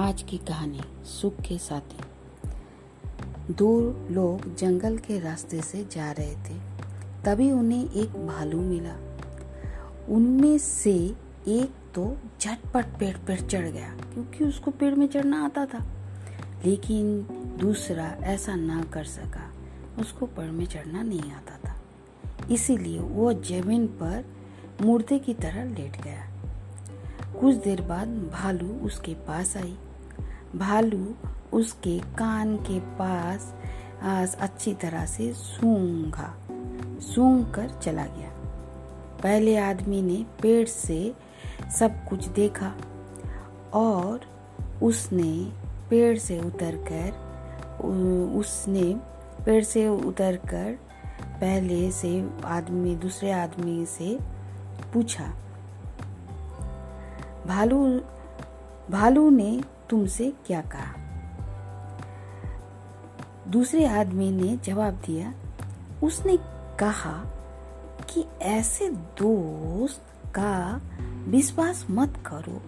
[0.00, 1.98] आज की कहानी सुख के साथी।
[3.52, 3.80] दो
[4.10, 6.54] लोग जंगल के रास्ते से जा रहे थे।
[7.24, 8.94] तभी उन्हें एक भालू मिला।
[10.08, 10.94] उनमें से
[11.48, 15.86] एक तो झटपट पेड़ पर चढ़ गया, क्योंकि उसको पेड़ में चढ़ना आता था।
[16.66, 17.22] लेकिन
[17.60, 19.52] दूसरा ऐसा ना कर सका,
[19.98, 21.82] उसको पेड़ में चढ़ना नहीं आता था।
[22.50, 24.24] इसीलिए वो ज़मीन पर
[24.82, 26.26] मुर्दे की तरह लेट गया।
[27.40, 29.78] कुछ देर बाद भालू उसके पास आई।
[30.56, 31.14] भालू
[31.52, 33.54] उसके कान के पास
[34.40, 36.28] अच्छी तरह से सूंघा
[37.04, 38.30] सूंघ कर चला गया।
[39.22, 41.00] पहले आदमी ने पेड़ से
[41.78, 42.72] सब कुछ देखा
[43.74, 44.20] और
[44.82, 45.32] उसने
[45.90, 47.10] पेड़ से उतरकर,
[48.38, 48.82] उसने
[49.44, 50.78] पेड़ से उतरकर
[51.40, 52.12] पहले से
[52.44, 54.18] आदमी, दूसरे आदमी से
[54.94, 55.32] पूछा,
[57.46, 57.84] भालू
[58.90, 59.60] भालू ने
[59.90, 60.94] तुमसे क्या कहा?
[63.48, 65.34] दूसरे आदमी ने जवाब दिया,
[66.02, 66.36] उसने
[66.78, 67.24] कहा
[68.10, 70.02] कि ऐसे दोस्त
[70.34, 70.80] का
[71.28, 72.62] विश्वास मत करो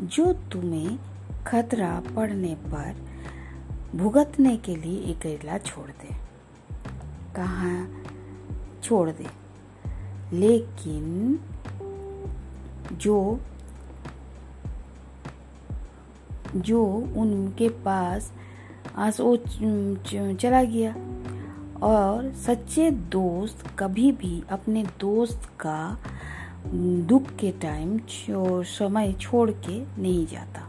[0.00, 0.98] जो तुम्हें
[1.46, 2.96] खतरा पड़ने पर
[3.94, 6.14] भुगतने के लिए अकेला छोड़ दे।
[7.36, 7.86] कहा
[8.82, 9.26] छोड़ दे?
[10.32, 11.38] लेकिन
[12.92, 13.40] जो
[16.60, 16.84] जो
[17.16, 18.32] उनके पास
[18.96, 19.16] आस
[20.40, 20.94] चला गया।
[21.82, 25.98] और सच्चे दोस्त कभी भी अपने दोस्त का
[27.08, 30.62] दुख के टाइम समय छोड़ के नहीं जाता।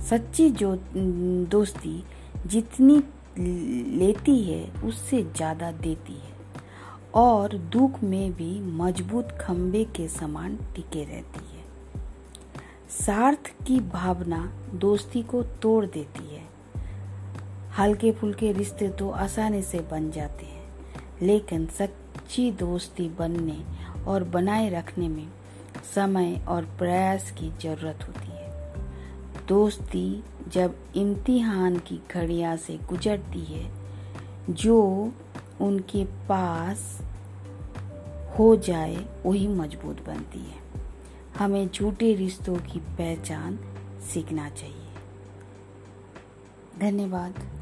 [0.00, 0.74] सच्ची जो,
[1.50, 2.02] दोस्ती
[2.46, 3.02] जितनी
[3.98, 6.34] लेती है, उससे ज़्यादा देती है।
[7.14, 11.55] और दुख में भी मज़बूत खम्बे के समान टिके रहती है।
[12.90, 14.38] स्वार्थ की भावना
[14.74, 16.42] दोस्ती को तोड़ देती है।
[17.78, 20.64] हल्के फुल्के रिश्ते तो आसानी से बन जाते हैं,
[21.22, 23.58] लेकिन सच्ची दोस्ती बनने
[24.04, 25.26] और बनाए रखने में
[25.94, 33.70] समय और प्रयास की ज़रूरत होती है। दोस्ती जब इम्तिहान की घड़िया से गुजरती है,
[34.50, 35.12] जो
[35.60, 37.00] उनके पास
[38.38, 38.96] हो जाए,
[39.26, 40.65] वही मज़बूत बनती है।
[41.38, 43.58] हमें झूठे रिश्तों की पहचान
[44.12, 44.94] सीखना चाहिए।
[46.80, 47.55] धन्यवाद।